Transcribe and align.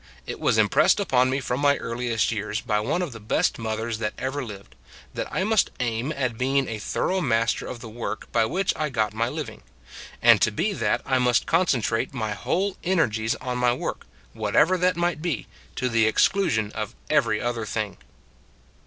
It 0.25 0.39
was 0.39 0.57
impressed 0.57 0.99
upon 0.99 1.29
me 1.29 1.39
from 1.39 1.59
my 1.59 1.77
earliest 1.77 2.31
years, 2.31 2.59
by 2.59 2.79
one 2.79 3.03
of 3.03 3.11
the 3.11 3.19
best 3.19 3.59
mothers 3.59 3.99
that 3.99 4.15
ever 4.17 4.43
lived, 4.43 4.73
that 5.13 5.31
I 5.31 5.43
must 5.43 5.69
aim 5.79 6.11
at 6.15 6.39
being 6.39 6.67
a 6.67 6.79
thorough 6.79 7.21
master 7.21 7.67
of 7.67 7.81
the 7.81 7.87
work 7.87 8.25
by 8.31 8.45
which 8.45 8.73
I 8.75 8.89
got 8.89 9.13
my 9.13 9.29
living; 9.29 9.61
and 10.19 10.41
to 10.41 10.49
be 10.49 10.73
that 10.73 11.03
I 11.05 11.19
must 11.19 11.45
concentrate 11.45 12.15
my 12.15 12.33
whole 12.33 12.77
energies 12.83 13.35
on 13.35 13.59
my 13.59 13.73
work, 13.73 14.07
whatever 14.33 14.75
that 14.79 14.97
might 14.97 15.21
be, 15.21 15.45
to 15.75 15.87
the 15.87 16.07
ex 16.07 16.27
clusion 16.27 16.71
of 16.71 16.95
every 17.07 17.39
other 17.39 17.67
thing. 17.67 17.97